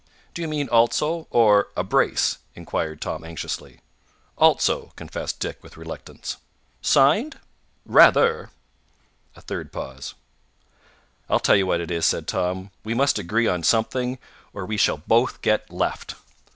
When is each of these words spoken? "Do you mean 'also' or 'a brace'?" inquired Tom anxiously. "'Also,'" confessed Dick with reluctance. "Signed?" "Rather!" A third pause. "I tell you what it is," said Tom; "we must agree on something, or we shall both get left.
"Do 0.33 0.41
you 0.41 0.47
mean 0.47 0.67
'also' 0.67 1.27
or 1.29 1.67
'a 1.77 1.83
brace'?" 1.83 2.39
inquired 2.55 3.01
Tom 3.01 3.23
anxiously. 3.23 3.81
"'Also,'" 4.35 4.93
confessed 4.95 5.39
Dick 5.39 5.61
with 5.61 5.77
reluctance. 5.77 6.37
"Signed?" 6.81 7.37
"Rather!" 7.85 8.49
A 9.35 9.41
third 9.41 9.71
pause. 9.71 10.15
"I 11.29 11.37
tell 11.37 11.55
you 11.55 11.67
what 11.67 11.81
it 11.81 11.91
is," 11.91 12.07
said 12.07 12.27
Tom; 12.27 12.71
"we 12.83 12.95
must 12.95 13.19
agree 13.19 13.45
on 13.45 13.61
something, 13.61 14.17
or 14.53 14.65
we 14.65 14.75
shall 14.75 14.97
both 14.97 15.43
get 15.43 15.69
left. 15.69 16.15